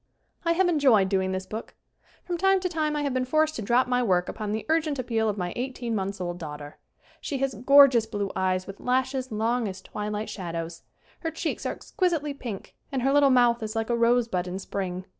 I 0.43 0.53
have 0.53 0.67
enjoyed 0.67 1.09
doing 1.09 1.31
this 1.31 1.45
book. 1.45 1.75
From 2.25 2.35
time 2.35 2.59
to 2.61 2.67
time 2.67 2.95
I 2.95 3.03
have 3.03 3.13
been 3.13 3.23
forced 3.23 3.55
to 3.57 3.61
drop 3.61 3.85
my 3.87 4.01
work 4.01 4.27
upon 4.27 4.51
the 4.51 4.65
urgent 4.67 4.97
appeal 4.97 5.29
of 5.29 5.37
my 5.37 5.53
eighteen 5.55 5.93
months' 5.93 6.19
old 6.19 6.39
daughter. 6.39 6.79
She 7.19 7.37
has 7.37 7.53
gorgeous 7.53 8.07
blue 8.07 8.31
eyes 8.35 8.65
with 8.65 8.79
lashes 8.79 9.31
long 9.31 9.67
as 9.67 9.79
twilight 9.79 10.27
shadows. 10.27 10.81
Her 11.19 11.29
cheeks 11.29 11.67
are 11.67 11.73
exquisitely 11.73 12.33
pink 12.33 12.73
and 12.91 13.03
her 13.03 13.13
little 13.13 13.29
mouth 13.29 13.61
is 13.61 13.75
like 13.75 13.91
a 13.91 13.95
rose 13.95 14.27
bud 14.27 14.47
in 14.47 14.57
spring. 14.57 15.05